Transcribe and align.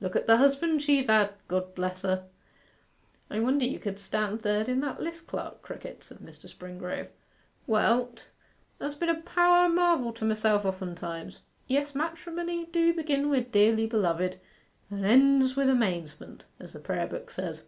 Look 0.00 0.16
at 0.16 0.26
the 0.26 0.38
husbands 0.38 0.82
she've 0.82 1.06
had 1.06 1.32
God 1.46 1.76
bless 1.76 2.02
her!' 2.02 2.24
'I 3.30 3.38
wonder 3.38 3.64
you 3.64 3.78
could 3.78 4.00
stand 4.00 4.42
third 4.42 4.68
in 4.68 4.80
that 4.80 5.00
list, 5.00 5.28
Clerk 5.28 5.62
Crickett,' 5.62 6.02
said 6.02 6.18
Mr. 6.18 6.48
Springrove. 6.52 7.06
'Well, 7.68 8.06
't 8.06 8.28
has 8.80 8.96
been 8.96 9.08
a 9.08 9.20
power 9.22 9.66
o' 9.66 9.68
marvel 9.68 10.12
to 10.14 10.24
myself 10.24 10.64
oftentimes. 10.64 11.38
Yes, 11.68 11.94
matrimony 11.94 12.66
do 12.66 12.92
begin 12.92 13.30
wi' 13.30 13.42
"Dearly 13.48 13.86
beloved," 13.86 14.40
and 14.90 15.04
ends 15.06 15.54
wi' 15.56 15.62
"Amazement," 15.70 16.46
as 16.58 16.72
the 16.72 16.80
prayer 16.80 17.06
book 17.06 17.30
says. 17.30 17.66